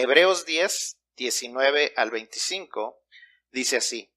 [0.00, 3.02] Hebreos 10, 19 al 25,
[3.50, 4.10] dice así.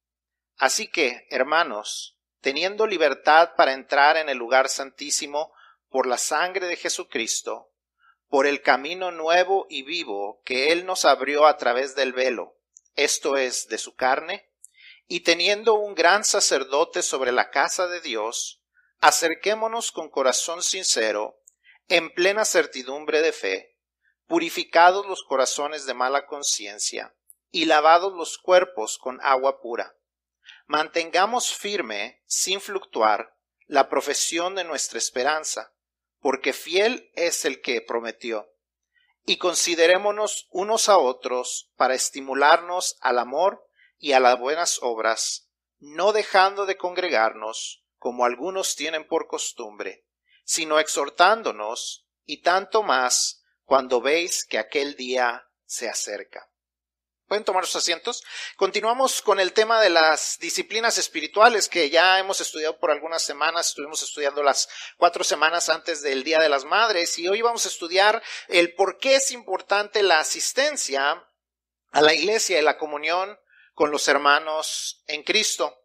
[0.55, 5.51] Así que, hermanos, teniendo libertad para entrar en el lugar santísimo
[5.89, 7.73] por la sangre de Jesucristo,
[8.29, 12.55] por el camino nuevo y vivo que Él nos abrió a través del velo,
[12.95, 14.49] esto es, de su carne,
[15.07, 18.61] y teniendo un gran sacerdote sobre la casa de Dios,
[19.01, 21.41] acerquémonos con corazón sincero,
[21.89, 23.72] en plena certidumbre de fe,
[24.27, 27.15] purificados los corazones de mala conciencia,
[27.51, 29.95] y lavados los cuerpos con agua pura.
[30.65, 33.35] Mantengamos firme, sin fluctuar,
[33.67, 35.73] la profesión de nuestra esperanza,
[36.19, 38.49] porque fiel es el que prometió.
[39.25, 43.67] Y considerémonos unos a otros para estimularnos al amor
[43.99, 50.05] y a las buenas obras, no dejando de congregarnos, como algunos tienen por costumbre,
[50.43, 56.49] sino exhortándonos, y tanto más cuando veis que aquel día se acerca.
[57.27, 58.23] Pueden tomar sus asientos.
[58.57, 63.69] Continuamos con el tema de las disciplinas espirituales que ya hemos estudiado por algunas semanas.
[63.69, 67.69] Estuvimos estudiando las cuatro semanas antes del Día de las Madres y hoy vamos a
[67.69, 71.25] estudiar el por qué es importante la asistencia
[71.91, 73.39] a la iglesia y la comunión
[73.73, 75.75] con los hermanos en Cristo.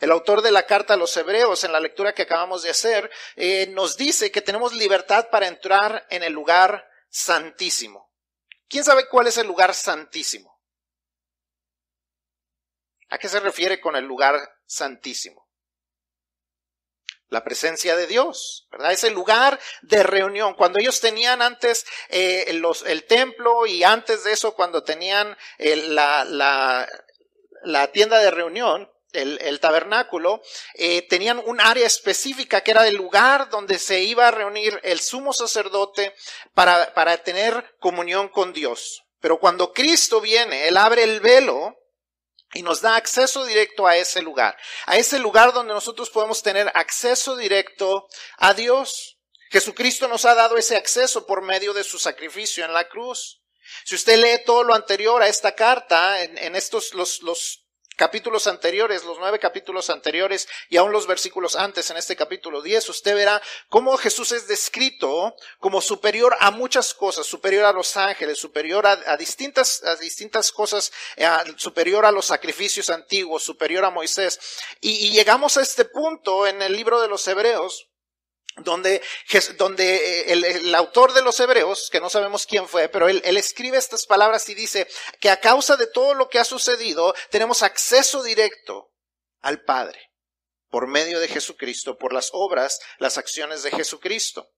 [0.00, 3.10] El autor de la carta a los hebreos, en la lectura que acabamos de hacer,
[3.36, 8.12] eh, nos dice que tenemos libertad para entrar en el lugar santísimo.
[8.68, 10.60] ¿Quién sabe cuál es el lugar santísimo?
[13.08, 15.48] ¿A qué se refiere con el lugar santísimo?
[17.28, 18.92] La presencia de Dios, ¿verdad?
[18.92, 20.54] Es el lugar de reunión.
[20.54, 26.88] Cuando ellos tenían antes eh, el templo y antes de eso cuando tenían eh, la,
[27.92, 30.42] tienda de reunión, el, el tabernáculo,
[30.74, 35.00] eh, tenían un área específica que era el lugar donde se iba a reunir el
[35.00, 36.14] sumo sacerdote
[36.54, 39.02] para, para tener comunión con Dios.
[39.20, 41.74] Pero cuando Cristo viene, Él abre el velo
[42.52, 46.70] y nos da acceso directo a ese lugar, a ese lugar donde nosotros podemos tener
[46.74, 49.18] acceso directo a Dios.
[49.50, 53.40] Jesucristo nos ha dado ese acceso por medio de su sacrificio en la cruz.
[53.84, 57.63] Si usted lee todo lo anterior a esta carta, en, en estos, los, los
[57.96, 62.88] capítulos anteriores, los nueve capítulos anteriores y aún los versículos antes en este capítulo 10,
[62.88, 68.38] usted verá cómo Jesús es descrito como superior a muchas cosas, superior a los ángeles,
[68.38, 74.38] superior a, distintas, a distintas cosas, eh, superior a los sacrificios antiguos, superior a Moisés.
[74.80, 77.88] y llegamos a este punto en el libro de los Hebreos,
[78.56, 79.02] donde,
[79.56, 83.36] donde eh, el, autor de los Hebreos, que no sabemos quién fue, pero él, él,
[83.36, 84.86] escribe estas palabras y dice
[85.20, 88.92] que a causa de todo lo que ha sucedido, tenemos acceso directo
[89.40, 90.10] al Padre
[90.74, 94.50] por medio de Jesucristo, por las obras, las acciones de Jesucristo.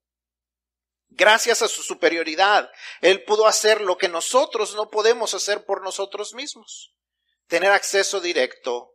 [1.09, 2.71] Gracias a su superioridad,
[3.01, 6.95] Él pudo hacer lo que nosotros no podemos hacer por nosotros mismos,
[7.47, 8.95] tener acceso directo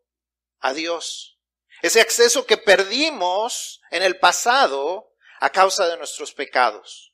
[0.60, 1.40] a Dios.
[1.82, 7.14] Ese acceso que perdimos en el pasado a causa de nuestros pecados.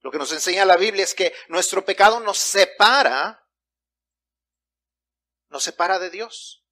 [0.00, 3.42] Lo que nos enseña la Biblia es que nuestro pecado nos separa,
[5.48, 6.62] nos separa de Dios.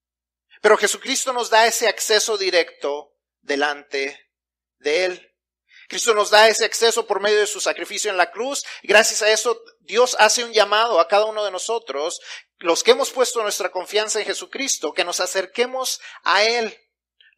[0.61, 4.31] Pero Jesucristo nos da ese acceso directo delante
[4.79, 5.29] de Él.
[5.89, 8.65] Cristo nos da ese acceso por medio de su sacrificio en la cruz.
[8.83, 12.21] Gracias a eso, Dios hace un llamado a cada uno de nosotros,
[12.59, 16.79] los que hemos puesto nuestra confianza en Jesucristo, que nos acerquemos a Él.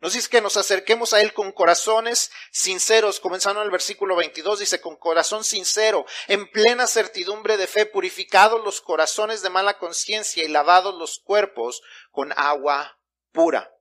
[0.05, 4.59] Nos dice que nos acerquemos a Él con corazones sinceros, comenzando en el versículo 22,
[4.59, 10.45] dice, con corazón sincero, en plena certidumbre de fe, purificados los corazones de mala conciencia
[10.45, 12.99] y lavados los cuerpos con agua
[13.33, 13.73] pura.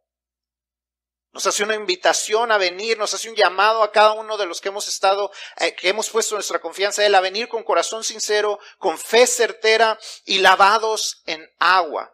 [1.33, 4.61] Nos hace una invitación a venir, nos hace un llamado a cada uno de los
[4.61, 8.05] que hemos estado, eh, que hemos puesto nuestra confianza en Él, a venir con corazón
[8.05, 12.12] sincero, con fe certera y lavados en agua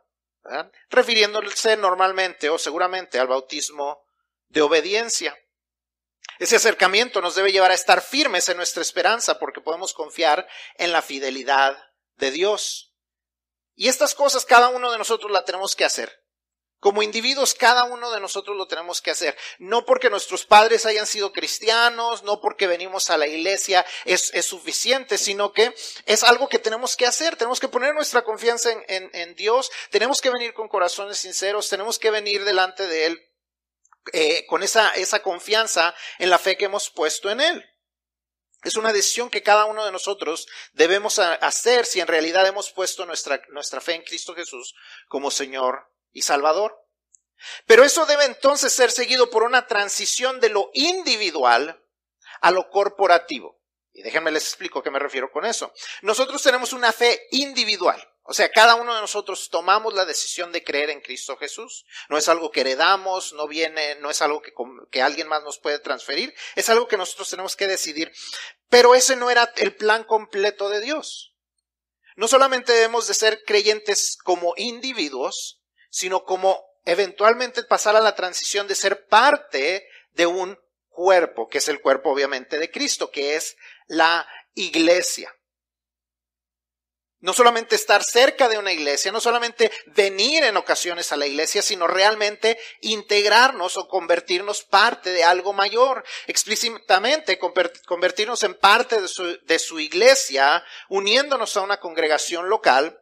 [0.90, 4.04] refiriéndose normalmente o seguramente al bautismo
[4.48, 5.38] de obediencia.
[6.40, 10.92] Ese acercamiento nos debe llevar a estar firmes en nuestra esperanza porque podemos confiar en
[10.92, 11.78] la fidelidad
[12.16, 12.94] de Dios.
[13.76, 16.19] Y estas cosas cada uno de nosotros la tenemos que hacer.
[16.80, 19.38] Como individuos, cada uno de nosotros lo tenemos que hacer.
[19.58, 25.18] No porque nuestros padres hayan sido cristianos, no porque venimos a la iglesia es, suficiente,
[25.18, 27.36] sino que es algo que tenemos que hacer.
[27.36, 32.12] Tenemos que poner nuestra confianza en, Dios, tenemos que venir con corazones sinceros, tenemos que
[32.12, 33.30] venir delante de Él
[34.14, 37.66] eh, con esa, confianza en la fe que hemos puesto en Él.
[38.64, 43.06] Es una decisión que cada uno de nosotros debemos hacer si en realidad hemos puesto
[43.06, 44.76] nuestra fe en Cristo Jesús
[45.10, 46.76] como Señor y Salvador.
[47.66, 51.84] Pero eso debe entonces ser seguido por una transición de lo individual
[52.42, 53.60] a lo corporativo.
[53.92, 55.74] Y déjenme les explico a qué me refiero con eso.
[56.02, 58.02] Nosotros tenemos una fe individual.
[58.24, 61.86] O sea, cada uno de nosotros tomamos la decisión de creer en Cristo Jesús.
[62.10, 64.54] No es algo que heredamos, no viene, no es algo que,
[64.92, 66.36] que alguien más nos puede transferir.
[66.56, 68.12] Es algo que nosotros tenemos que decidir.
[68.70, 71.34] Pero ese no era el plan completo de Dios.
[72.16, 75.59] No solamente debemos de ser creyentes como individuos,
[75.90, 80.58] sino como eventualmente pasar a la transición de ser parte de un
[80.90, 83.56] cuerpo, que es el cuerpo obviamente de Cristo, que es
[83.88, 85.34] la iglesia.
[87.22, 91.62] No solamente estar cerca de una iglesia, no solamente venir en ocasiones a la iglesia,
[91.62, 96.06] sino realmente integrarnos o convertirnos parte de algo mayor.
[96.28, 102.98] Explícitamente convertirnos en parte de su, de su iglesia, uniéndonos a una congregación local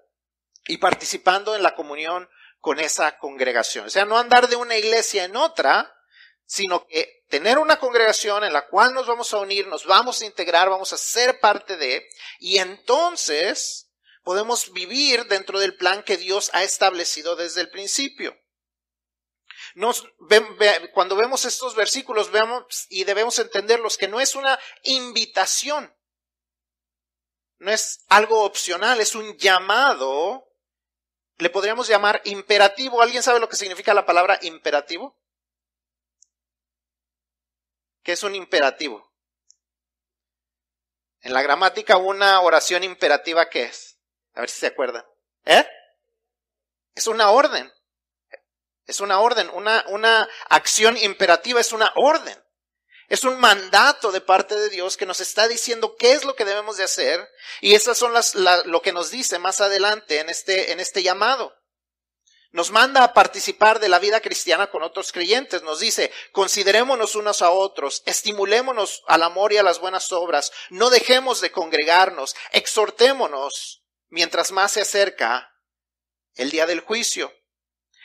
[0.66, 2.28] y participando en la comunión
[2.60, 3.86] con esa congregación.
[3.86, 5.94] O sea, no andar de una iglesia en otra,
[6.46, 10.26] sino que tener una congregación en la cual nos vamos a unir, nos vamos a
[10.26, 12.08] integrar, vamos a ser parte de,
[12.40, 13.92] y entonces
[14.24, 18.38] podemos vivir dentro del plan que Dios ha establecido desde el principio.
[20.94, 25.94] Cuando vemos estos versículos, vemos y debemos entenderlos que no es una invitación,
[27.60, 30.47] no es algo opcional, es un llamado
[31.38, 33.02] le podríamos llamar imperativo.
[33.02, 35.16] ¿Alguien sabe lo que significa la palabra imperativo?
[38.04, 39.12] ¿Qué es un imperativo?
[41.22, 44.00] En la gramática, una oración imperativa, ¿qué es?
[44.34, 45.06] A ver si se acuerdan.
[45.46, 45.68] ¿Eh?
[46.96, 47.72] Es una orden.
[48.86, 49.50] Es una orden.
[49.54, 52.42] Una, una acción imperativa es una orden.
[53.08, 56.46] Es un mandato de parte de Dios que nos está diciendo qué es lo que
[56.46, 57.28] debemos de hacer
[57.62, 61.56] y esas son las, lo que nos dice más adelante en este, en este llamado.
[62.52, 65.64] Nos manda a participar de la vida cristiana con otros creyentes.
[65.64, 70.90] Nos dice, considerémonos unos a otros, estimulémonos al amor y a las buenas obras, no
[70.90, 75.54] dejemos de congregarnos, exhortémonos mientras más se acerca
[76.36, 77.34] el día del juicio.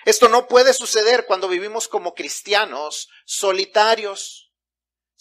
[0.04, 4.41] Esto no puede suceder cuando vivimos como cristianos solitarios.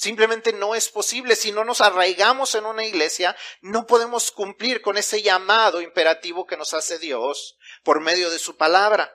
[0.01, 1.35] Simplemente no es posible.
[1.35, 6.57] Si no nos arraigamos en una iglesia, no podemos cumplir con ese llamado imperativo que
[6.57, 9.13] nos hace Dios por medio de su palabra.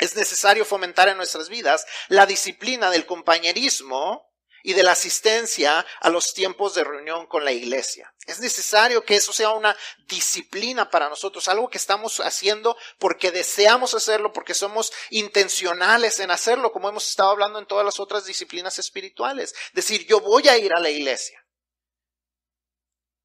[0.00, 4.32] Es necesario fomentar en nuestras vidas la disciplina del compañerismo
[4.62, 8.12] y de la asistencia a los tiempos de reunión con la iglesia.
[8.26, 9.76] Es necesario que eso sea una
[10.06, 16.72] disciplina para nosotros, algo que estamos haciendo porque deseamos hacerlo, porque somos intencionales en hacerlo,
[16.72, 19.54] como hemos estado hablando en todas las otras disciplinas espirituales.
[19.72, 21.42] Decir, yo voy a ir a la iglesia.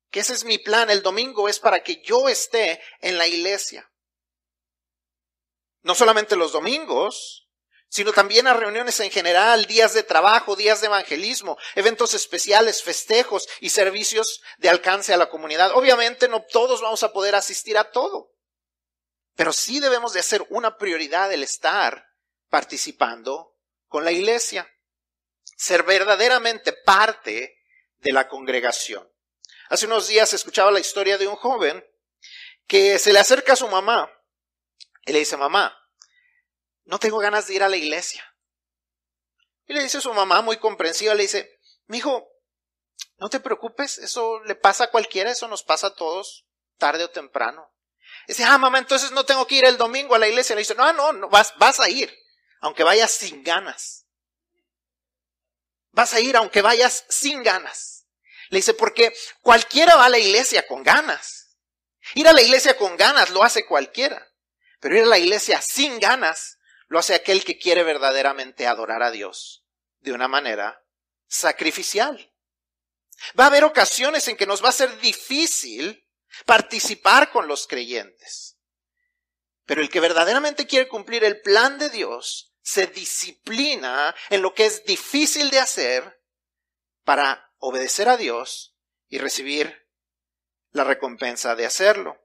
[0.09, 0.89] Que ese es mi plan.
[0.89, 3.91] El domingo es para que yo esté en la iglesia.
[5.81, 7.50] No solamente los domingos,
[7.94, 13.48] sino también a reuniones en general, días de trabajo, días de evangelismo, eventos especiales, festejos
[13.60, 15.69] y servicios de alcance a la comunidad.
[15.75, 18.31] Obviamente no todos vamos a poder asistir a todo,
[19.36, 22.07] pero sí debemos de hacer una prioridad el estar
[22.50, 24.68] participando con la iglesia,
[25.56, 27.60] ser verdaderamente parte
[27.98, 29.07] de la congregación.
[29.69, 31.86] Hace unos días escuchaba la historia de un joven
[32.66, 34.12] que se le acerca a su mamá
[35.06, 35.78] y le dice, mamá,
[36.85, 38.24] no tengo ganas de ir a la iglesia.
[39.65, 42.27] Y le dice a su mamá, muy comprensiva, le dice, mi hijo,
[43.18, 46.45] no te preocupes, eso le pasa a cualquiera, eso nos pasa a todos,
[46.77, 47.74] tarde o temprano.
[48.27, 50.56] dice, ah, mamá, entonces no tengo que ir el domingo a la iglesia.
[50.56, 52.13] Le dice, no, no, no vas, vas a ir,
[52.59, 54.06] aunque vayas sin ganas.
[55.92, 58.07] Vas a ir aunque vayas sin ganas.
[58.49, 61.57] Le dice, porque cualquiera va a la iglesia con ganas.
[62.16, 64.28] Ir a la iglesia con ganas lo hace cualquiera.
[64.80, 66.57] Pero ir a la iglesia sin ganas
[66.94, 69.66] lo hace aquel que quiere verdaderamente adorar a Dios
[70.02, 70.85] de una manera
[71.26, 72.31] sacrificial.
[73.38, 76.07] Va a haber ocasiones en que nos va a ser difícil
[76.45, 78.59] participar con los creyentes.
[79.66, 84.68] Pero el que verdaderamente quiere cumplir el plan de Dios se disciplina en lo que
[84.68, 86.21] es difícil de hacer
[87.04, 89.90] para obedecer a Dios y recibir
[90.69, 92.22] la recompensa de hacerlo.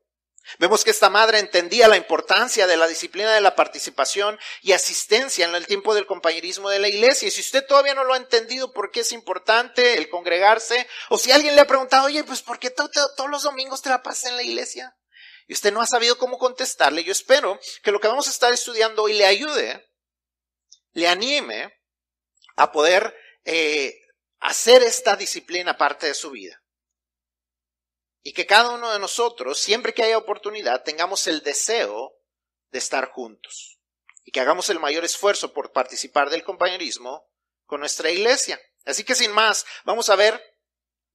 [0.59, 5.45] Vemos que esta madre entendía la importancia de la disciplina de la participación y asistencia
[5.45, 7.29] en el tiempo del compañerismo de la iglesia.
[7.29, 11.19] Y si usted todavía no lo ha entendido por qué es importante el congregarse, o
[11.19, 14.31] si alguien le ha preguntado, oye, pues ¿por qué todos los domingos te la pasas
[14.31, 14.97] en la iglesia?
[15.47, 18.53] Y usted no ha sabido cómo contestarle, yo espero que lo que vamos a estar
[18.53, 19.87] estudiando hoy le ayude,
[20.93, 21.75] le anime
[22.57, 23.15] a poder
[23.45, 23.99] eh,
[24.41, 26.58] hacer esta disciplina parte de su vida.
[28.23, 32.19] Y que cada uno de nosotros, siempre que haya oportunidad, tengamos el deseo
[32.71, 33.79] de estar juntos.
[34.25, 37.31] Y que hagamos el mayor esfuerzo por participar del compañerismo
[37.65, 38.61] con nuestra iglesia.
[38.85, 40.43] Así que sin más, vamos a ver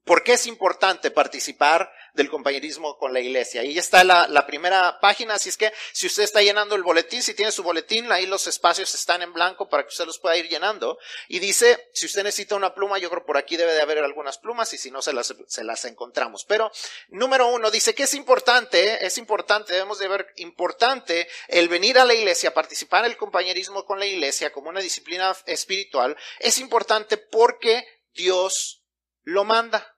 [0.06, 3.62] ¿Por qué es importante participar del compañerismo con la iglesia?
[3.62, 7.34] Ahí está la, primera página, así es que si usted está llenando el boletín, si
[7.34, 10.50] tiene su boletín, ahí los espacios están en blanco para que usted los pueda ir
[10.50, 10.98] llenando.
[11.30, 14.38] Y dice, si usted necesita una pluma, yo creo por aquí debe de haber algunas
[14.38, 16.44] plumas y si no, se las, se las encontramos.
[16.44, 16.70] Pero,
[17.08, 22.04] número uno, dice que es importante, es importante, debemos de ver importante el venir a
[22.04, 27.16] la iglesia, participar en el compañerismo con la iglesia como una disciplina espiritual, es importante
[27.18, 28.84] porque Dios
[29.24, 29.93] lo manda.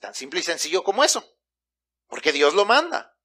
[0.00, 1.24] Tan simple y sencillo como eso.
[2.08, 3.16] Porque Dios lo manda.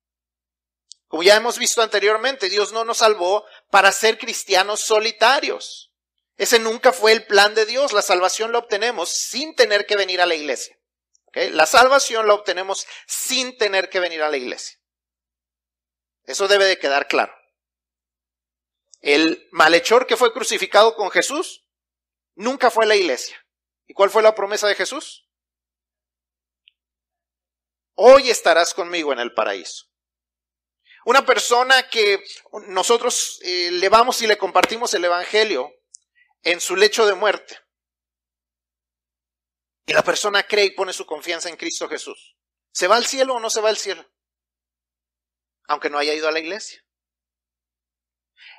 [1.08, 5.92] Como ya hemos visto anteriormente, Dios no nos salvó para ser cristianos solitarios.
[6.38, 7.92] Ese nunca fue el plan de Dios.
[7.94, 10.78] La salvación la obtenemos sin tener que venir a la iglesia.
[11.34, 14.80] La salvación la obtenemos sin tener que venir a la iglesia.
[16.24, 17.34] Eso debe de quedar claro.
[19.01, 21.66] El malhechor que fue crucificado con Jesús
[22.36, 23.38] nunca fue a la iglesia.
[23.88, 25.28] ¿Y cuál fue la promesa de Jesús?
[27.96, 29.86] Hoy estarás conmigo en el paraíso.
[31.06, 32.24] Una persona que
[32.68, 35.72] nosotros eh, le vamos y le compartimos el Evangelio
[36.44, 37.60] en su lecho de muerte.
[39.86, 42.38] Y la persona cree y pone su confianza en Cristo Jesús.
[42.72, 44.06] ¿Se va al cielo o no se va al cielo?
[45.68, 46.86] Aunque no haya ido a la iglesia.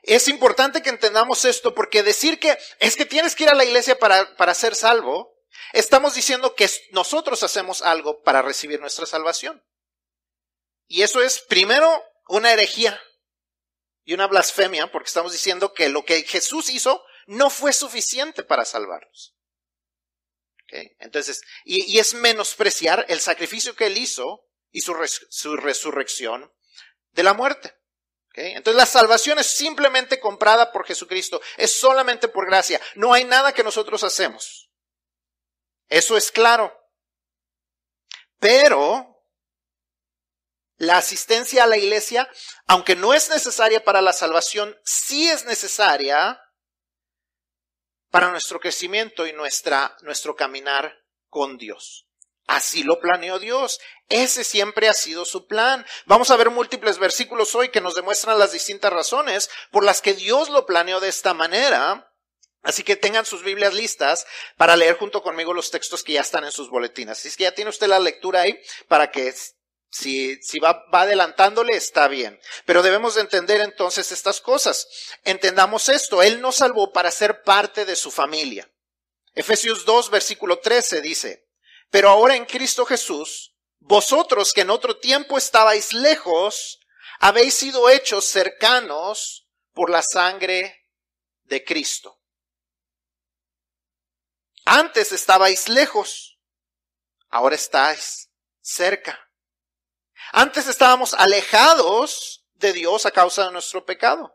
[0.03, 3.65] Es importante que entendamos esto porque decir que es que tienes que ir a la
[3.65, 5.32] iglesia para, para ser salvo
[5.73, 9.65] Estamos diciendo que nosotros hacemos algo para recibir nuestra salvación.
[10.87, 13.01] Y eso es, primero, una herejía
[14.05, 18.65] y una blasfemia, porque estamos diciendo que lo que Jesús hizo no fue suficiente para
[18.65, 19.35] salvarnos.
[20.99, 24.95] Entonces, y, es menospreciar el sacrificio que Él hizo y su,
[25.29, 26.51] su resurrección
[27.11, 27.75] de la muerte.
[28.35, 33.53] Entonces la salvación es simplemente comprada por Jesucristo, es solamente por gracia, no hay nada
[33.53, 34.72] que nosotros hacemos.
[35.93, 36.75] Eso es claro.
[38.39, 39.27] Pero
[40.79, 42.31] la asistencia a la iglesia,
[42.67, 46.41] aunque no es necesaria para la salvación, sí es necesaria
[48.11, 52.09] para nuestro crecimiento y nuestra, nuestro caminar con Dios.
[52.47, 53.79] Así lo planeó Dios.
[54.09, 55.85] Ese siempre ha sido su plan.
[56.07, 60.15] Vamos a ver múltiples versículos hoy que nos demuestran las distintas razones por las que
[60.15, 62.12] Dios lo planeó de esta manera.
[62.63, 64.27] Así que tengan sus Biblias listas
[64.57, 67.19] para leer junto conmigo los textos que ya están en sus boletinas.
[67.19, 69.35] Así es que ya tiene usted la lectura ahí para que
[69.91, 72.41] si, si va, va adelantándole está bien.
[72.65, 74.87] Pero debemos de entender entonces estas cosas.
[75.25, 76.23] Entendamos esto.
[76.23, 78.71] Él nos salvó para ser parte de su familia.
[79.35, 81.49] Efesios 2, versículo 13 dice,
[81.91, 86.81] pero ahora en Cristo Jesús, vosotros que en otro tiempo estabais lejos,
[87.19, 90.87] habéis sido hechos cercanos por la sangre
[91.45, 92.22] de Cristo.
[94.65, 96.39] Antes estabais lejos,
[97.29, 99.19] ahora estáis cerca.
[100.33, 104.33] Antes estábamos alejados de Dios a causa de nuestro pecado.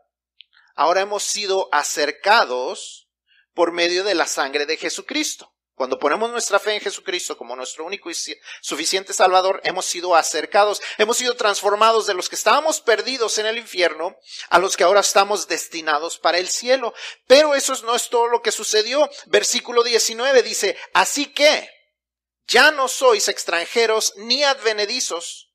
[0.74, 3.08] Ahora hemos sido acercados
[3.54, 5.52] por medio de la sangre de Jesucristo.
[5.78, 8.16] Cuando ponemos nuestra fe en Jesucristo como nuestro único y
[8.60, 13.58] suficiente Salvador, hemos sido acercados, hemos sido transformados de los que estábamos perdidos en el
[13.58, 14.16] infierno
[14.50, 16.94] a los que ahora estamos destinados para el cielo.
[17.28, 19.08] Pero eso no es todo lo que sucedió.
[19.26, 21.70] Versículo 19 dice, así que
[22.48, 25.52] ya no sois extranjeros ni advenedizos,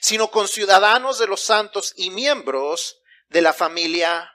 [0.00, 2.96] sino conciudadanos de los santos y miembros
[3.28, 4.32] de la familia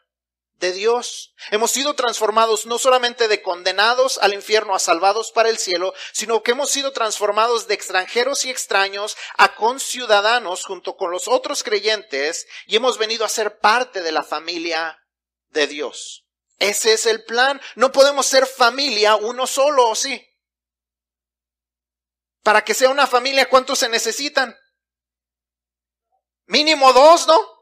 [0.60, 1.34] de Dios.
[1.52, 6.44] Hemos sido transformados no solamente de condenados al infierno a salvados para el cielo, sino
[6.44, 12.48] que hemos sido transformados de extranjeros y extraños a conciudadanos junto con los otros creyentes
[12.68, 15.00] y hemos venido a ser parte de la familia
[15.50, 16.26] de Dios.
[16.58, 17.62] Ese es el plan.
[17.76, 20.26] No podemos ser familia uno solo, ¿o sí?
[22.44, 24.56] Para que sea una familia, ¿cuántos se necesitan?
[26.46, 27.55] Mínimo dos, ¿no?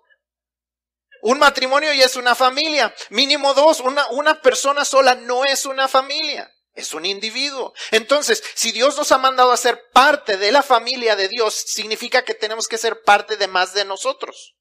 [1.24, 2.94] Un matrimonio ya es una familia.
[3.10, 3.80] Mínimo dos.
[3.80, 6.54] Una, una persona sola no es una familia.
[6.74, 7.74] Es un individuo.
[7.92, 12.26] Entonces, si Dios nos ha mandado a ser parte de la familia de Dios, significa
[12.26, 14.56] que tenemos que ser parte de más de nosotros.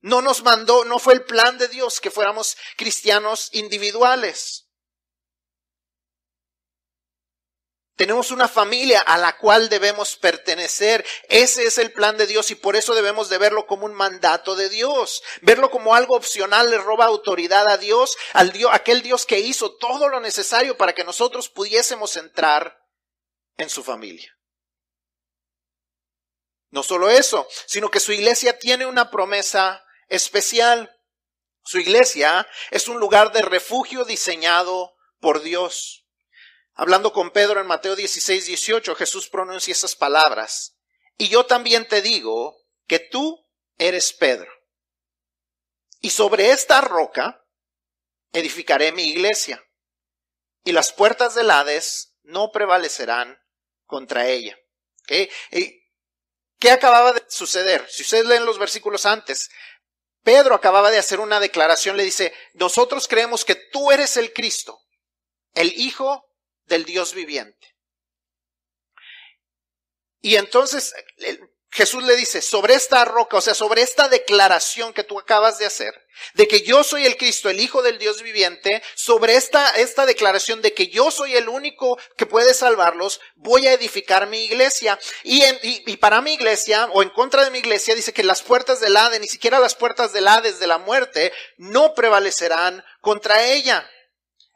[0.00, 4.69] No nos mandó, no fue el plan de Dios que fuéramos cristianos individuales.
[8.00, 11.04] Tenemos una familia a la cual debemos pertenecer.
[11.28, 14.56] Ese es el plan de Dios y por eso debemos de verlo como un mandato
[14.56, 15.22] de Dios.
[15.42, 19.76] Verlo como algo opcional le roba autoridad a Dios, al Dios, aquel Dios que hizo
[19.76, 22.74] todo lo necesario para que nosotros pudiésemos entrar
[23.58, 24.34] en su familia.
[26.70, 30.90] No solo eso, sino que su iglesia tiene una promesa especial.
[31.64, 36.06] Su iglesia es un lugar de refugio diseñado por Dios.
[36.80, 40.78] Hablando con Pedro en Mateo 16, 18, Jesús pronuncia esas palabras.
[41.18, 42.56] Y yo también te digo
[42.86, 43.46] que tú
[43.76, 44.50] eres Pedro.
[46.00, 47.44] Y sobre esta roca
[48.32, 49.62] edificaré mi iglesia.
[50.64, 53.38] Y las puertas del Hades no prevalecerán
[53.84, 54.58] contra ella.
[55.06, 57.86] ¿Qué acababa de suceder?
[57.90, 59.50] Si ustedes leen los versículos antes,
[60.22, 64.80] Pedro acababa de hacer una declaración, le dice, nosotros creemos que tú eres el Cristo,
[65.52, 66.29] el Hijo
[66.70, 67.76] del Dios viviente.
[70.22, 70.94] Y entonces
[71.72, 75.66] Jesús le dice, sobre esta roca, o sea, sobre esta declaración que tú acabas de
[75.66, 75.94] hacer,
[76.34, 80.62] de que yo soy el Cristo, el Hijo del Dios viviente, sobre esta, esta declaración
[80.62, 84.98] de que yo soy el único que puede salvarlos, voy a edificar mi iglesia.
[85.22, 88.42] Y, en, y, para mi iglesia, o en contra de mi iglesia, dice que las
[88.42, 93.46] puertas del Hades, ni siquiera las puertas del Hades de la muerte, no prevalecerán contra
[93.46, 93.88] ella.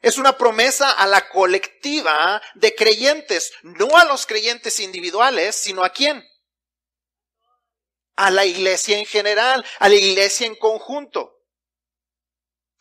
[0.05, 5.89] Es una promesa a la colectiva de creyentes, no a los creyentes individuales, sino a
[5.89, 6.23] quién?
[8.15, 11.34] a la iglesia en general, a la iglesia en conjunto.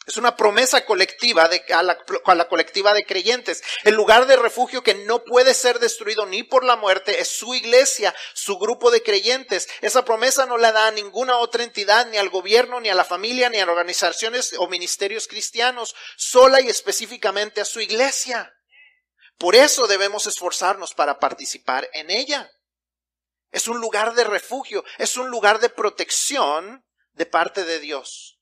[0.06, 3.62] Es una promesa colectiva de, a, la, a la colectiva de creyentes.
[3.84, 7.54] El lugar de refugio que no puede ser destruido ni por la muerte es su
[7.54, 9.66] iglesia, su grupo de creyentes.
[9.80, 13.04] Esa promesa no la da a ninguna otra entidad, ni al gobierno, ni a la
[13.04, 18.52] familia, ni a organizaciones o ministerios cristianos, sola y específicamente a su iglesia.
[19.38, 22.50] Por eso debemos esforzarnos para participar en ella.
[23.50, 28.33] Es un lugar de refugio, es un lugar de protección de parte de Dios.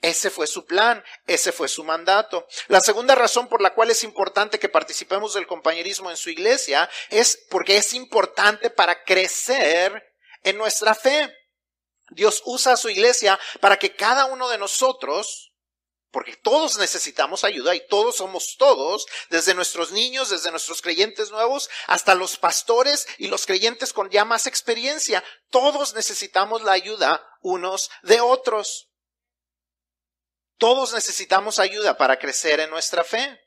[0.00, 2.46] Ese fue su plan, ese fue su mandato.
[2.68, 6.88] La segunda razón por la cual es importante que participemos del compañerismo en su iglesia
[7.10, 10.14] es porque es importante para crecer
[10.44, 11.34] en nuestra fe.
[12.10, 15.48] Dios usa a su iglesia para que cada uno de nosotros
[16.10, 21.68] porque todos necesitamos ayuda y todos somos todos, desde nuestros niños, desde nuestros creyentes nuevos,
[21.86, 25.22] hasta los pastores y los creyentes con ya más experiencia.
[25.50, 28.87] Todos necesitamos la ayuda unos de otros.
[30.58, 33.40] Todos necesitamos ayuda para crecer en nuestra fe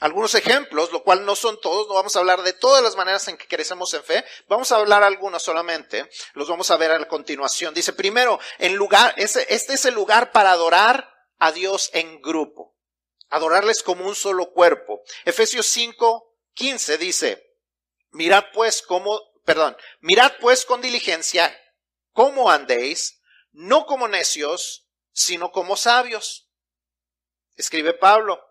[0.00, 3.26] algunos ejemplos, lo cual no son todos, no vamos a hablar de todas las maneras
[3.28, 6.98] en que crecemos en fe, vamos a hablar algunos solamente, los vamos a ver a
[6.98, 7.72] la continuación.
[7.72, 12.76] Dice, primero, en lugar, este, es el lugar para adorar a Dios en grupo,
[13.30, 15.00] adorarles como un solo cuerpo.
[15.24, 17.42] Efesios 5, 15 dice,
[18.10, 21.56] mirad pues cómo, perdón, mirad pues con diligencia
[22.12, 23.20] cómo andéis,
[23.52, 24.83] no como necios,
[25.14, 26.50] sino como sabios.
[27.56, 28.44] Escribe Pablo.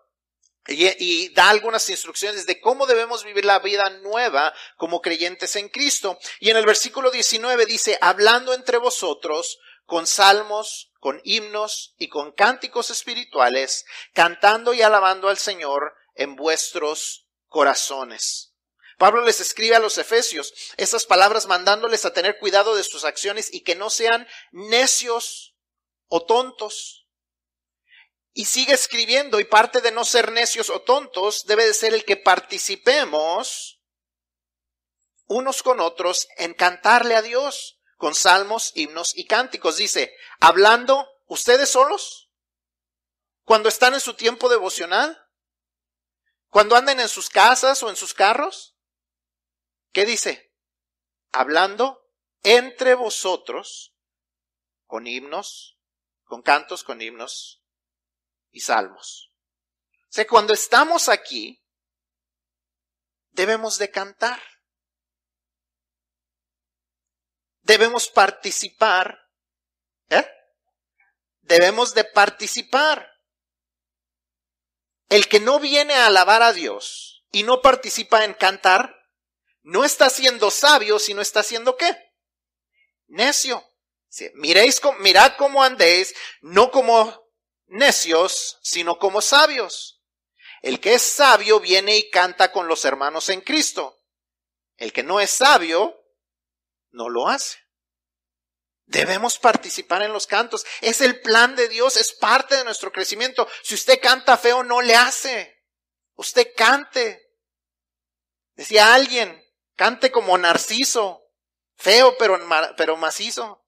[0.66, 6.18] Y, da algunas instrucciones de cómo debemos vivir la vida nueva como creyentes en Cristo.
[6.40, 12.32] Y en el versículo 19 dice, hablando entre vosotros con salmos, con himnos y con
[12.32, 18.54] cánticos espirituales, cantando y alabando al Señor en vuestros corazones.
[18.96, 23.52] Pablo les escribe a los efesios estas palabras mandándoles a tener cuidado de sus acciones
[23.52, 25.53] y que no sean necios
[26.08, 27.06] o tontos
[28.32, 32.04] y sigue escribiendo y parte de no ser necios o tontos debe de ser el
[32.04, 33.80] que participemos
[35.26, 39.76] unos con otros en cantarle a Dios con salmos, himnos y cánticos.
[39.76, 42.30] Dice, hablando ustedes solos,
[43.44, 45.24] cuando están en su tiempo devocional,
[46.54, 48.76] cuando anden en sus casas o en sus carros.
[49.90, 50.54] ¿Qué dice?
[51.32, 52.08] Hablando
[52.44, 53.92] entre vosotros
[54.86, 55.73] con himnos,
[56.24, 57.62] con cantos, con himnos
[58.50, 59.32] y salmos.
[60.16, 61.62] O cuando estamos aquí,
[63.30, 64.40] debemos de cantar.
[67.62, 69.18] Debemos participar.
[70.10, 70.26] ¿Eh?
[71.40, 73.10] Debemos de participar.
[75.08, 78.94] El que no viene a alabar a Dios y no participa en cantar,
[79.62, 81.96] no está siendo sabio, sino está siendo qué?
[83.06, 83.64] Necio.
[84.34, 87.24] Mirad cómo andéis, no como
[87.66, 90.02] necios, sino como sabios.
[90.62, 94.00] El que es sabio viene y canta con los hermanos en Cristo.
[94.76, 96.00] El que no es sabio,
[96.90, 97.58] no lo hace.
[98.86, 100.64] Debemos participar en los cantos.
[100.80, 103.48] Es el plan de Dios, es parte de nuestro crecimiento.
[103.62, 105.62] Si usted canta feo, no le hace.
[106.14, 107.20] Usted cante.
[108.54, 109.42] Decía alguien,
[109.74, 111.22] cante como narciso,
[111.76, 112.38] feo pero,
[112.76, 113.63] pero macizo.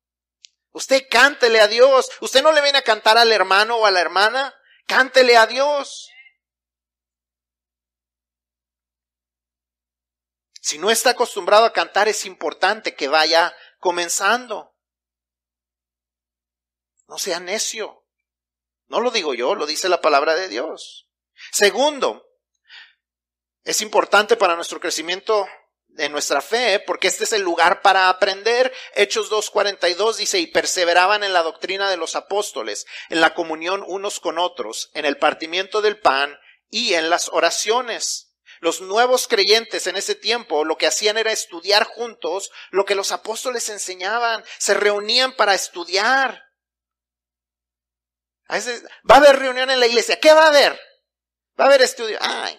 [0.76, 2.10] Usted cántele a Dios.
[2.20, 4.54] Usted no le viene a cantar al hermano o a la hermana.
[4.86, 6.10] Cántele a Dios.
[10.60, 14.76] Si no está acostumbrado a cantar, es importante que vaya comenzando.
[17.08, 18.04] No sea necio.
[18.88, 21.08] No lo digo yo, lo dice la palabra de Dios.
[21.52, 22.22] Segundo,
[23.64, 25.48] Es importante para nuestro crecimiento
[25.96, 28.72] de nuestra fe, porque este es el lugar para aprender.
[28.94, 34.20] Hechos 2.42 dice, y perseveraban en la doctrina de los apóstoles, en la comunión unos
[34.20, 36.38] con otros, en el partimiento del pan
[36.70, 38.34] y en las oraciones.
[38.60, 43.12] Los nuevos creyentes en ese tiempo lo que hacían era estudiar juntos lo que los
[43.12, 46.42] apóstoles enseñaban, se reunían para estudiar.
[48.48, 50.78] A veces, va a haber reunión en la iglesia, ¿qué va a haber?
[51.58, 52.18] Va a haber estudio.
[52.20, 52.58] Ay,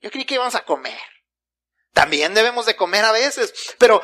[0.00, 1.00] yo creí que íbamos a comer.
[1.92, 4.02] También debemos de comer a veces, pero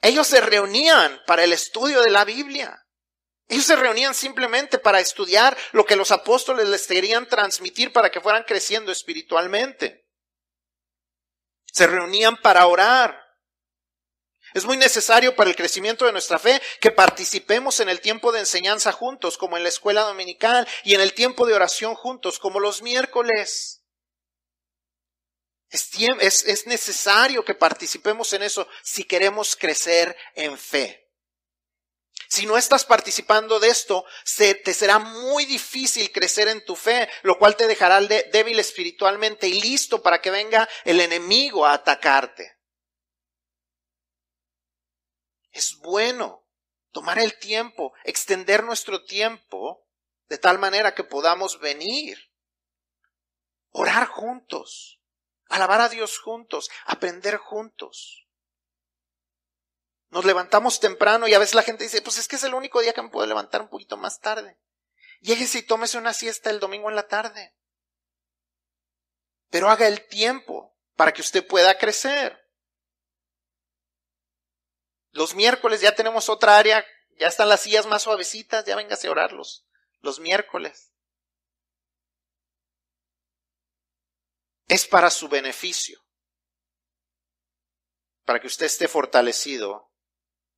[0.00, 2.78] ellos se reunían para el estudio de la Biblia.
[3.48, 8.20] Ellos se reunían simplemente para estudiar lo que los apóstoles les querían transmitir para que
[8.20, 10.06] fueran creciendo espiritualmente.
[11.72, 13.20] Se reunían para orar.
[14.54, 18.40] Es muy necesario para el crecimiento de nuestra fe que participemos en el tiempo de
[18.40, 22.60] enseñanza juntos, como en la escuela dominical, y en el tiempo de oración juntos, como
[22.60, 23.81] los miércoles.
[25.72, 31.10] Es, es, necesario que participemos en eso si queremos crecer en fe.
[32.28, 37.08] Si no estás participando de esto, se, te será muy difícil crecer en tu fe,
[37.22, 42.58] lo cual te dejará débil espiritualmente y listo para que venga el enemigo a atacarte.
[45.52, 46.46] Es bueno
[46.90, 49.86] tomar el tiempo, extender nuestro tiempo
[50.28, 52.30] de tal manera que podamos venir,
[53.70, 55.01] orar juntos,
[55.52, 58.26] alabar a Dios juntos, aprender juntos.
[60.08, 62.80] Nos levantamos temprano y a veces la gente dice, pues es que es el único
[62.80, 64.58] día que me puedo levantar un poquito más tarde.
[65.20, 67.54] Lléguese y tómese una siesta el domingo en la tarde.
[69.50, 72.38] Pero haga el tiempo para que usted pueda crecer.
[75.10, 76.84] Los miércoles ya tenemos otra área,
[77.18, 79.66] ya están las sillas más suavecitas, ya véngase a orarlos.
[80.00, 80.91] Los miércoles.
[84.72, 86.00] Es para su beneficio,
[88.24, 89.92] para que usted esté fortalecido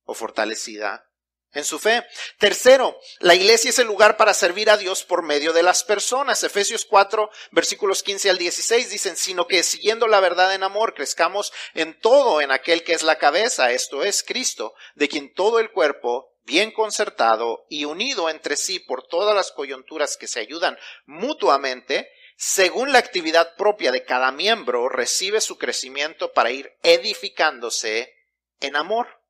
[0.05, 1.05] o fortalecida
[1.51, 2.05] en su fe.
[2.39, 6.45] Tercero, la iglesia es el lugar para servir a Dios por medio de las personas.
[6.45, 11.51] Efesios 4, versículos 15 al 16 dicen, sino que siguiendo la verdad en amor, crezcamos
[11.73, 15.71] en todo en aquel que es la cabeza, esto es Cristo, de quien todo el
[15.71, 22.09] cuerpo, bien concertado y unido entre sí por todas las coyunturas que se ayudan mutuamente,
[22.35, 28.13] según la actividad propia de cada miembro, recibe su crecimiento para ir edificándose
[28.59, 29.21] en amor.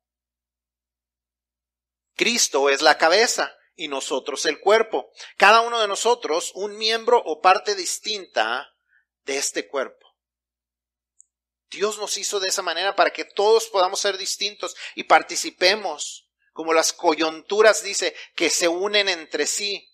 [2.16, 5.10] Cristo es la cabeza y nosotros el cuerpo.
[5.36, 8.74] Cada uno de nosotros un miembro o parte distinta
[9.24, 10.06] de este cuerpo.
[11.70, 16.72] Dios nos hizo de esa manera para que todos podamos ser distintos y participemos, como
[16.72, 19.88] las coyunturas dice, que se unen entre sí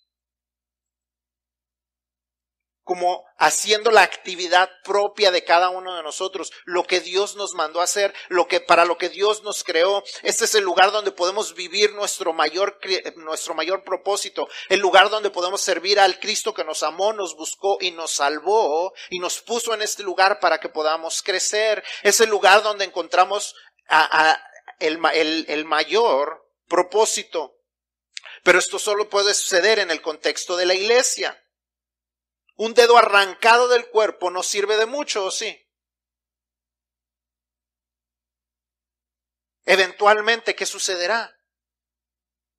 [2.85, 7.81] como haciendo la actividad propia de cada uno de nosotros, lo que Dios nos mandó
[7.81, 10.03] a hacer, lo que para lo que Dios nos creó.
[10.23, 12.79] Este es el lugar donde podemos vivir nuestro mayor
[13.17, 17.79] nuestro mayor propósito, el lugar donde podemos servir al Cristo que nos amó, nos buscó
[17.81, 21.85] y nos salvó y nos puso en este lugar para que podamos crecer.
[22.03, 23.55] Es el lugar donde encontramos
[24.79, 27.59] el, el mayor propósito.
[28.43, 31.42] Pero esto solo puede suceder en el contexto de la iglesia.
[32.57, 35.59] Un dedo arrancado del cuerpo no sirve de mucho, ¿o sí?
[39.65, 41.39] Eventualmente, ¿qué sucederá?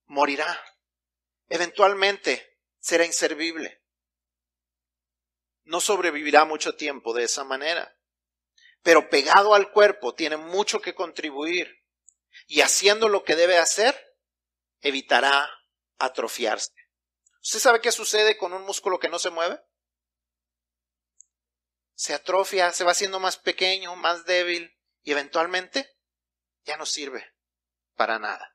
[0.06, 0.64] Morirá.
[1.48, 3.84] Eventualmente será inservible.
[5.66, 7.98] No sobrevivirá mucho tiempo de esa manera.
[8.82, 11.84] Pero pegado al cuerpo tiene mucho que contribuir.
[12.48, 14.18] Y haciendo lo que debe hacer,
[14.82, 15.50] evitará
[16.00, 16.74] atrofiarse.
[17.42, 19.60] ¿Usted sabe qué sucede con un músculo que no se mueve?
[21.96, 25.90] Se atrofia, se va haciendo más pequeño, más débil y eventualmente
[26.64, 27.34] ya no sirve
[27.96, 28.54] para nada.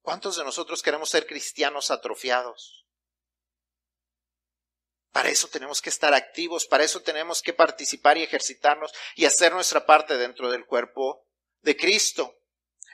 [0.00, 2.86] ¿Cuántos de nosotros queremos ser cristianos atrofiados?
[5.12, 9.52] Para eso tenemos que estar activos, para eso tenemos que participar y ejercitarnos y hacer
[9.52, 11.26] nuestra parte dentro del cuerpo
[11.62, 12.36] de Cristo.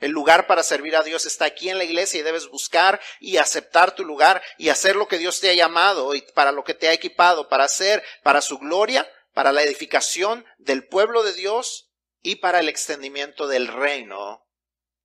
[0.01, 3.37] El lugar para servir a Dios está aquí en la iglesia y debes buscar y
[3.37, 6.75] aceptar tu lugar y hacer lo que Dios te ha llamado y para lo que
[6.75, 11.91] te ha equipado para hacer, para su gloria, para la edificación del pueblo de Dios
[12.23, 14.47] y para el extendimiento del reino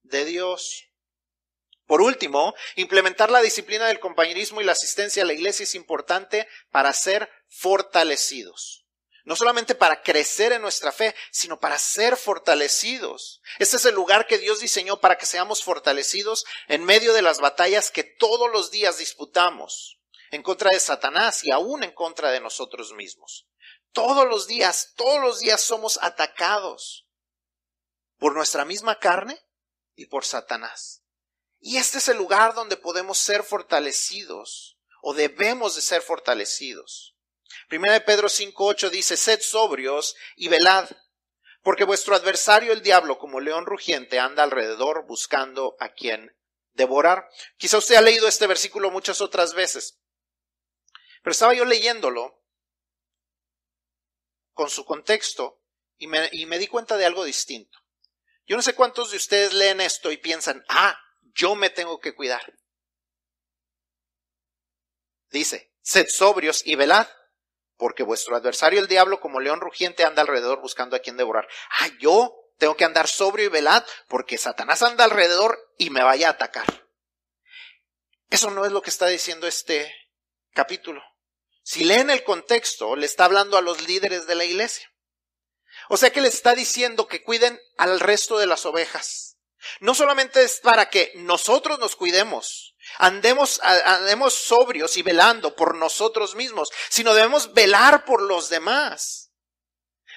[0.03, 0.85] de Dios.
[1.85, 6.47] Por último, implementar la disciplina del compañerismo y la asistencia a la iglesia es importante
[6.71, 8.84] para ser fortalecidos.
[9.25, 13.41] No solamente para crecer en nuestra fe, sino para ser fortalecidos.
[13.59, 17.39] Este es el lugar que Dios diseñó para que seamos fortalecidos en medio de las
[17.39, 19.99] batallas que todos los días disputamos
[20.31, 23.47] en contra de Satanás y aún en contra de nosotros mismos.
[23.91, 27.07] Todos los días, todos los días somos atacados
[28.17, 29.43] por nuestra misma carne
[29.95, 31.03] y por Satanás.
[31.59, 37.14] Y este es el lugar donde podemos ser fortalecidos o debemos de ser fortalecidos.
[37.67, 40.89] Primera de Pedro 5.8 dice, sed sobrios y velad,
[41.61, 46.35] porque vuestro adversario el diablo como león rugiente anda alrededor buscando a quien
[46.73, 47.29] devorar.
[47.57, 49.99] Quizá usted ha leído este versículo muchas otras veces,
[51.23, 52.43] pero estaba yo leyéndolo
[54.53, 55.61] con su contexto
[55.97, 57.79] y me, y me di cuenta de algo distinto.
[58.45, 60.99] Yo no sé cuántos de ustedes leen esto y piensan, ah,
[61.33, 62.53] yo me tengo que cuidar.
[65.29, 67.07] Dice, sed sobrios y velad,
[67.77, 71.47] porque vuestro adversario el diablo como león rugiente anda alrededor buscando a quien devorar.
[71.79, 76.27] Ah, yo tengo que andar sobrio y velad porque Satanás anda alrededor y me vaya
[76.27, 76.65] a atacar.
[78.29, 79.93] Eso no es lo que está diciendo este
[80.53, 81.01] capítulo.
[81.63, 84.91] Si leen el contexto, le está hablando a los líderes de la iglesia.
[85.89, 89.37] O sea que le está diciendo que cuiden al resto de las ovejas.
[89.79, 96.35] No solamente es para que nosotros nos cuidemos, andemos, andemos sobrios y velando por nosotros
[96.35, 99.25] mismos, sino debemos velar por los demás.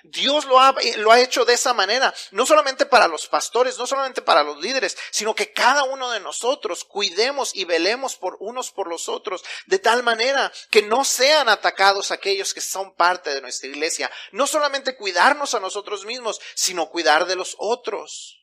[0.04, 3.86] Dios lo ha, lo ha, hecho de esa manera, no solamente para los pastores, no
[3.86, 8.70] solamente para los líderes, sino que cada uno de nosotros cuidemos y velemos por unos
[8.70, 13.40] por los otros, de tal manera que no sean atacados aquellos que son parte de
[13.40, 14.10] nuestra iglesia.
[14.32, 18.38] No solamente cuidarnos a nosotros mismos, sino cuidar de los otros.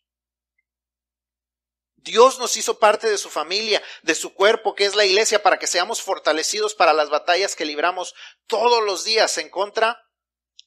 [2.06, 5.58] Dios nos hizo parte de su familia, de su cuerpo, que es la iglesia, para
[5.58, 8.13] que seamos fortalecidos para las batallas que libramos
[8.46, 10.00] todos los días en contra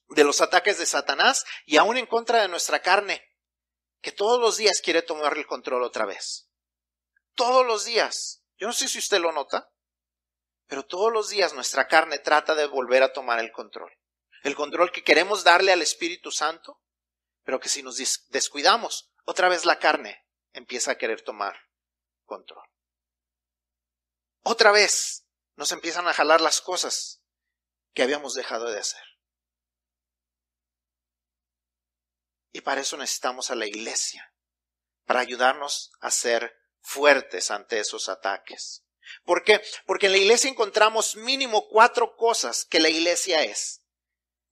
[0.08, 3.24] de los ataques de Satanás y aún en contra de nuestra carne,
[4.00, 6.48] que todos los días quiere tomar el control otra vez.
[7.34, 8.42] Todos los días.
[8.56, 9.70] Yo no sé si usted lo nota,
[10.66, 13.92] pero todos los días nuestra carne trata de volver a tomar el control.
[14.42, 16.80] El control que queremos darle al Espíritu Santo,
[17.44, 17.96] pero que si nos
[18.30, 20.24] descuidamos, otra vez la carne
[20.58, 21.56] empieza a querer tomar
[22.26, 22.68] control.
[24.42, 25.24] Otra vez
[25.56, 27.22] nos empiezan a jalar las cosas
[27.94, 29.02] que habíamos dejado de hacer.
[32.52, 34.32] Y para eso necesitamos a la iglesia,
[35.04, 38.84] para ayudarnos a ser fuertes ante esos ataques.
[39.24, 39.62] ¿Por qué?
[39.86, 43.82] Porque en la iglesia encontramos mínimo cuatro cosas que la iglesia es.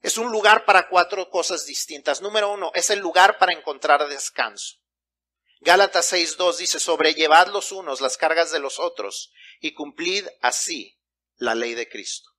[0.03, 2.23] Es un lugar para cuatro cosas distintas.
[2.23, 4.77] Número uno, es el lugar para encontrar descanso.
[5.67, 10.97] Gálatas 6.2 dice, sobrellevad los unos las cargas de los otros y cumplid así
[11.39, 12.31] la ley de Cristo.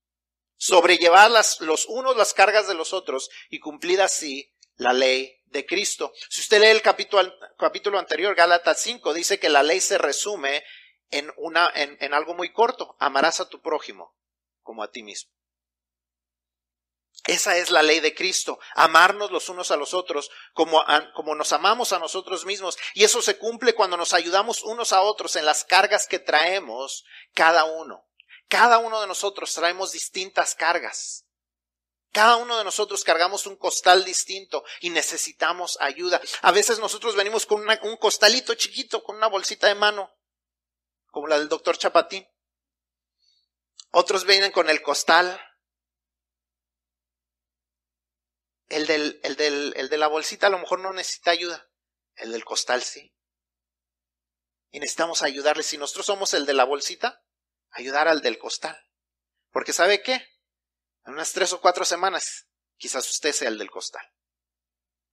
[0.56, 5.66] Sobrellevad las, los unos las cargas de los otros y cumplid así la ley de
[5.66, 6.14] Cristo.
[6.30, 10.64] Si usted lee el capítulo, capítulo anterior, Gálatas 5, dice que la ley se resume
[11.12, 12.96] en, una, en, en algo muy corto.
[12.98, 14.16] Amarás a tu prójimo
[14.62, 15.37] como a ti mismo.
[17.26, 21.52] Esa es la ley de Cristo, amarnos los unos a los otros como, como, nos
[21.52, 22.78] amamos a nosotros mismos.
[22.94, 27.04] Y eso se cumple cuando nos ayudamos unos a otros en las cargas que traemos
[27.34, 28.06] cada uno.
[28.48, 31.26] Cada uno de nosotros traemos distintas cargas.
[32.14, 36.22] Cada uno de nosotros cargamos un costal distinto y necesitamos ayuda.
[36.42, 40.12] A veces nosotros venimos con un costalito chiquito, con una bolsita de mano,
[41.12, 42.28] como la del doctor Chapatín.
[43.92, 45.40] Otros vienen con el costal.
[48.70, 51.70] El, del, el, del, el de la bolsita a lo mejor no necesita ayuda.
[52.16, 53.14] El del costal sí.
[54.72, 55.64] Y necesitamos ayudarle.
[55.64, 57.24] Si nosotros somos el de la bolsita,
[57.72, 58.78] ayudar al del costal.
[59.52, 60.28] Porque ¿sabe qué?
[61.06, 64.06] En unas tres o cuatro semanas, quizás usted sea el del costal.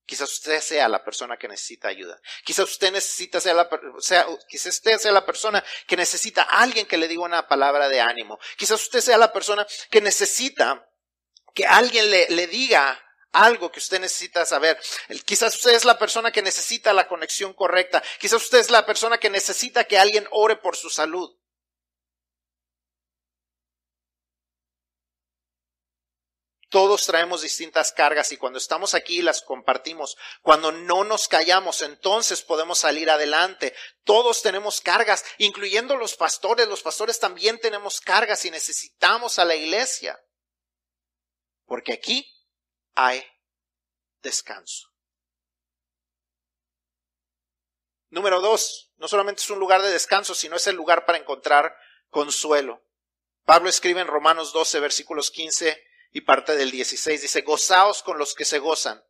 [0.07, 2.21] Quizás usted sea la persona que necesita ayuda.
[2.45, 3.69] Quizás usted necesita sea la,
[4.01, 7.89] sea, quizás usted sea la persona que necesita a alguien que le diga una palabra
[7.89, 8.39] de ánimo.
[8.59, 10.87] Quizás usted sea la persona que necesita
[11.55, 13.01] que alguien le, le diga
[13.35, 14.81] algo que usted necesita saber.
[15.27, 18.03] Quizás usted es la persona que necesita la conexión correcta.
[18.19, 21.37] Quizás usted es la persona que necesita que alguien ore por su salud.
[26.75, 30.17] Todos traemos distintas cargas y cuando estamos aquí las compartimos.
[30.43, 33.77] Cuando no nos callamos, entonces podemos salir adelante.
[34.03, 36.67] Todos tenemos cargas, incluyendo los pastores.
[36.67, 40.19] Los pastores también tenemos cargas y necesitamos a la iglesia.
[41.65, 42.34] Porque aquí
[42.95, 43.25] hay
[44.23, 44.89] descanso.
[48.11, 51.77] Número dos, no solamente es un lugar de descanso, sino es el lugar para encontrar
[52.11, 52.85] consuelo.
[53.45, 58.35] Pablo escribe en Romanos 12, versículos 15 Y parte del 16 dice, gozaos con los
[58.35, 59.05] que se gozan,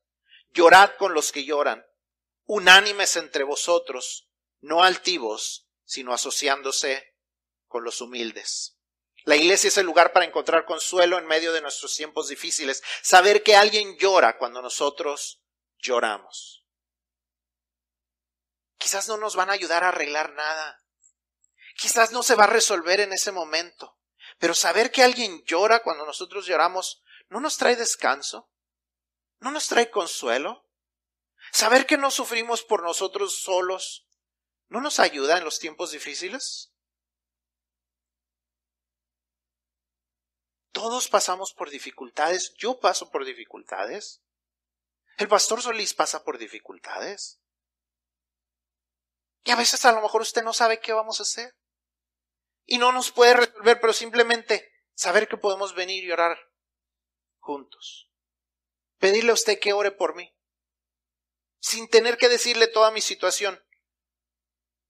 [0.53, 1.87] llorad con los que lloran,
[2.47, 7.14] unánimes entre vosotros, no altivos, sino asociándose
[7.66, 8.74] con los humildes.
[9.25, 13.43] La iglesia es el lugar para encontrar consuelo en medio de nuestros tiempos difíciles, saber
[13.43, 15.41] que alguien llora cuando nosotros
[15.79, 16.67] lloramos.
[18.77, 20.85] Quizás no nos van a ayudar a arreglar nada.
[21.77, 23.99] Quizás no se va a resolver en ese momento.
[24.39, 28.51] Pero saber que alguien llora cuando nosotros lloramos, ¿no nos trae descanso?
[29.41, 30.69] ¿No nos trae consuelo?
[31.51, 34.07] Saber que no sufrimos por nosotros solos,
[34.69, 36.74] ¿no nos ayuda en los tiempos difíciles?
[40.75, 42.53] Todos pasamos por dificultades.
[42.57, 44.23] Yo paso por dificultades.
[45.19, 47.41] El pastor Solís pasa por dificultades.
[49.45, 51.55] Y a veces a lo mejor usted no sabe qué vamos a hacer.
[52.67, 56.37] Y no nos puede resolver, pero simplemente saber que podemos venir y orar
[57.39, 58.11] juntos.
[58.99, 60.37] Pedirle a usted que ore por mí.
[61.61, 63.65] Sin tener que decirle toda mi situación.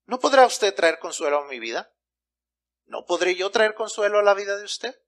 [0.07, 1.95] ¿No podrá usted traer consuelo a mi vida?
[2.87, 5.04] ¿No podré yo traer consuelo a la vida de usted?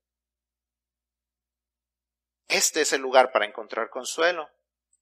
[2.49, 4.49] Este es el lugar para encontrar consuelo.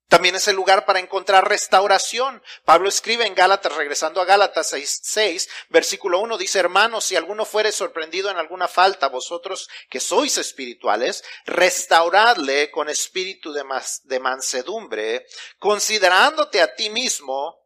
[0.09, 2.43] También es el lugar para encontrar restauración.
[2.65, 7.73] Pablo escribe en Gálatas, regresando a Gálatas 6, versículo 1, dice, hermanos, si alguno fuere
[7.73, 15.27] sorprendido en alguna falta, vosotros que sois espirituales, restauradle con espíritu de mansedumbre,
[15.59, 17.57] considerándote a ti mismo,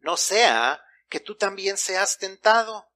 [0.00, 2.86] no sea que tú también seas tentado.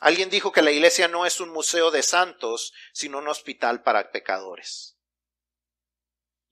[0.00, 4.10] Alguien dijo que la iglesia no es un museo de santos, sino un hospital para
[4.10, 4.96] pecadores.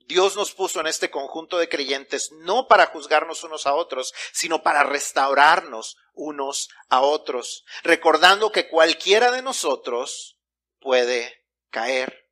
[0.07, 4.63] Dios nos puso en este conjunto de creyentes no para juzgarnos unos a otros, sino
[4.63, 10.39] para restaurarnos unos a otros, recordando que cualquiera de nosotros
[10.79, 12.29] puede caer.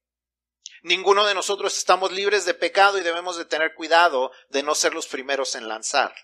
[0.82, 4.94] Ninguno de nosotros estamos libres de pecado y debemos de tener cuidado de no ser
[4.94, 6.14] los primeros en lanzar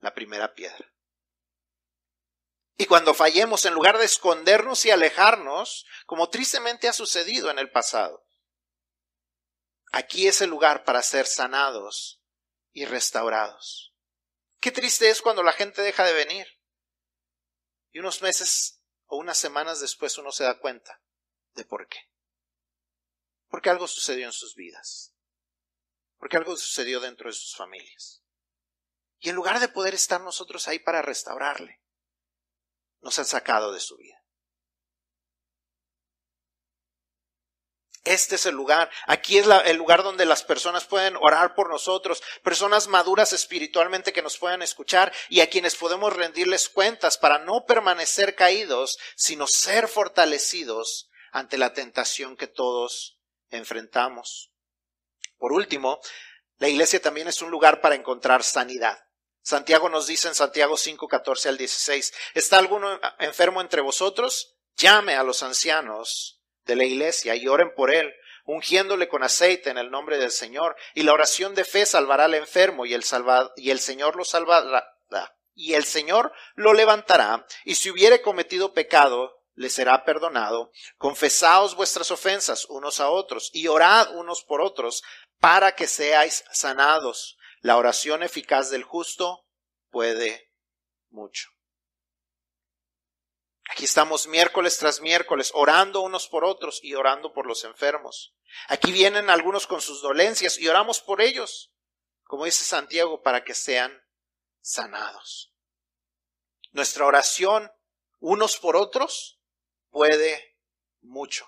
[0.00, 0.92] la primera piedra.
[2.78, 7.70] Y cuando fallemos, en lugar de escondernos y alejarnos, como tristemente ha sucedido en el
[7.70, 8.24] pasado,
[9.90, 12.20] Aquí es el lugar para ser sanados
[12.72, 13.94] y restaurados.
[14.60, 16.46] Qué triste es cuando la gente deja de venir.
[17.92, 21.00] Y unos meses o unas semanas después uno se da cuenta
[21.54, 21.98] de por qué.
[23.48, 25.14] Porque algo sucedió en sus vidas.
[26.18, 28.22] Porque algo sucedió dentro de sus familias.
[29.20, 31.80] Y en lugar de poder estar nosotros ahí para restaurarle,
[33.00, 34.18] nos han sacado de su vida.
[38.08, 38.90] Este es el lugar.
[39.06, 44.22] Aquí es el lugar donde las personas pueden orar por nosotros, personas maduras espiritualmente que
[44.22, 49.88] nos puedan escuchar y a quienes podemos rendirles cuentas para no permanecer caídos, sino ser
[49.88, 53.18] fortalecidos ante la tentación que todos
[53.50, 54.52] enfrentamos.
[55.36, 56.00] Por último,
[56.56, 58.98] la iglesia también es un lugar para encontrar sanidad.
[59.42, 64.56] Santiago nos dice en Santiago 5, 14 al 16, ¿está alguno enfermo entre vosotros?
[64.76, 68.12] Llame a los ancianos de la iglesia y oren por él,
[68.44, 70.76] ungiéndole con aceite en el nombre del Señor.
[70.94, 73.04] Y la oración de fe salvará al enfermo y el,
[73.56, 74.94] y el Señor lo salvará.
[75.54, 77.44] Y el Señor lo levantará.
[77.64, 80.70] Y si hubiere cometido pecado, le será perdonado.
[80.98, 85.02] Confesaos vuestras ofensas unos a otros y orad unos por otros
[85.40, 87.37] para que seáis sanados.
[87.60, 89.46] La oración eficaz del justo
[89.90, 90.52] puede
[91.10, 91.50] mucho.
[93.70, 98.34] Aquí estamos miércoles tras miércoles orando unos por otros y orando por los enfermos.
[98.68, 101.72] Aquí vienen algunos con sus dolencias y oramos por ellos,
[102.24, 104.02] como dice Santiago, para que sean
[104.60, 105.52] sanados.
[106.72, 107.70] Nuestra oración
[108.20, 109.40] unos por otros
[109.90, 110.56] puede
[111.00, 111.46] mucho.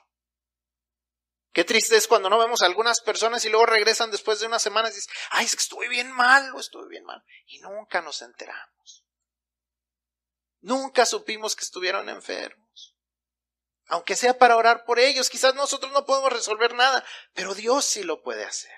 [1.52, 4.62] Qué triste es cuando no vemos a algunas personas y luego regresan después de unas
[4.62, 7.24] semanas y dicen, ay, es que estuve bien mal o estuve bien mal.
[7.46, 9.04] Y nunca nos enteramos.
[10.60, 12.96] Nunca supimos que estuvieron enfermos.
[13.86, 18.04] Aunque sea para orar por ellos, quizás nosotros no podemos resolver nada, pero Dios sí
[18.04, 18.70] lo puede hacer.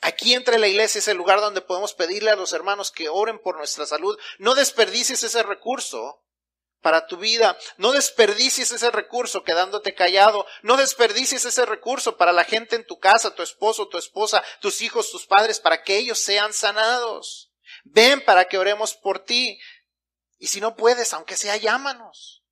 [0.00, 3.38] Aquí entre la iglesia es el lugar donde podemos pedirle a los hermanos que oren
[3.38, 4.18] por nuestra salud.
[4.38, 6.24] No desperdicies ese recurso
[6.80, 7.56] para tu vida.
[7.76, 10.46] No desperdicies ese recurso quedándote callado.
[10.62, 14.80] No desperdicies ese recurso para la gente en tu casa, tu esposo, tu esposa, tus
[14.80, 17.52] hijos, tus padres, para que ellos sean sanados.
[17.84, 19.58] Ven para que oremos por ti.
[20.38, 22.42] Y si no puedes, aunque sea, llámanos.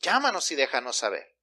[0.00, 1.36] Llámanos y déjanos saber.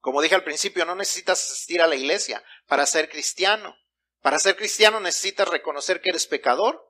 [0.00, 3.76] Como dije al principio, no necesitas asistir a la iglesia para ser cristiano.
[4.22, 6.89] Para ser cristiano necesitas reconocer que eres pecador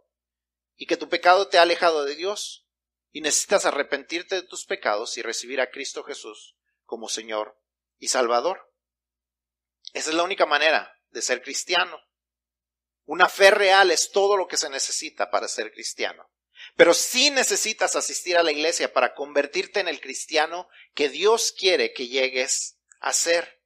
[0.81, 2.67] y que tu pecado te ha alejado de Dios
[3.13, 6.57] y necesitas arrepentirte de tus pecados y recibir a Cristo Jesús
[6.87, 7.61] como Señor
[7.99, 8.73] y Salvador.
[9.93, 12.01] Esa es la única manera de ser cristiano.
[13.05, 16.31] Una fe real es todo lo que se necesita para ser cristiano.
[16.77, 21.93] Pero sí necesitas asistir a la iglesia para convertirte en el cristiano que Dios quiere
[21.93, 23.63] que llegues a ser.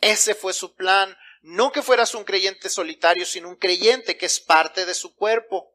[0.00, 1.16] Ese fue su plan.
[1.42, 5.73] No que fueras un creyente solitario, sino un creyente que es parte de su cuerpo.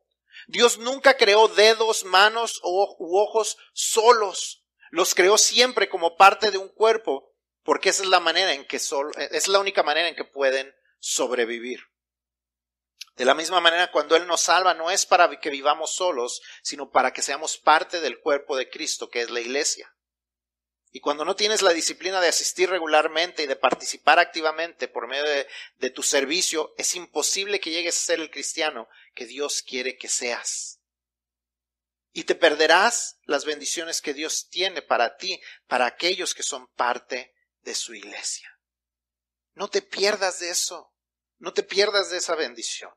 [0.50, 4.66] Dios nunca creó dedos, manos u ojos solos.
[4.89, 8.80] Los creó siempre como parte de un cuerpo, porque esa es la manera en que
[8.80, 11.82] solo, es la única manera en que pueden sobrevivir.
[13.16, 16.89] De la misma manera, cuando Él nos salva, no es para que vivamos solos, sino
[16.89, 19.93] para que seamos parte del cuerpo de Cristo, que es la iglesia.
[20.92, 25.24] Y cuando no tienes la disciplina de asistir regularmente y de participar activamente por medio
[25.24, 29.98] de, de, tu servicio, es imposible que llegues a ser el cristiano que Dios quiere
[29.98, 30.80] que seas.
[32.12, 37.36] Y te perderás las bendiciones que Dios tiene para ti, para aquellos que son parte
[37.62, 38.50] de su iglesia.
[39.54, 40.94] No te pierdas de eso.
[41.38, 42.92] No te pierdas de esa bendición.